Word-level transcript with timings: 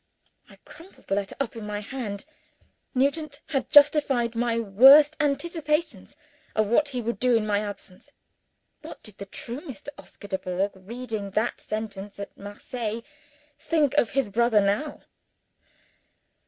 I 0.49 0.55
crumpled 0.65 1.05
the 1.05 1.13
letter 1.13 1.35
up 1.39 1.55
in 1.55 1.63
my 1.67 1.79
hand. 1.79 2.25
Nugent 2.95 3.43
had 3.49 3.69
justified 3.69 4.33
my 4.33 4.57
worst 4.57 5.15
anticipations 5.19 6.15
of 6.55 6.69
what 6.69 6.89
he 6.89 7.03
would 7.03 7.19
do 7.19 7.35
in 7.35 7.45
my 7.45 7.59
absence. 7.59 8.09
What 8.81 9.03
did 9.03 9.19
the 9.19 9.27
true 9.27 9.61
Mr. 9.61 9.89
Oscar 9.99 10.27
Dubourg, 10.27 10.71
reading 10.73 11.29
that 11.29 11.61
sentence 11.61 12.19
at 12.19 12.35
Marseilles, 12.35 13.03
think 13.59 13.93
of 13.93 14.09
his 14.09 14.31
brother 14.31 14.59
now? 14.59 15.01